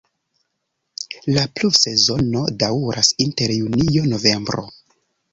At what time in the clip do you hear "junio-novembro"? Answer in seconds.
3.57-4.65